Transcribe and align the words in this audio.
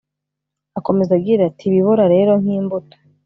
Akomeza 0.79 1.11
agira 1.19 1.41
ati 1.49 1.63
“Ibibora 1.67 2.05
rero 2.13 2.31
nk’imbuto 2.41 2.95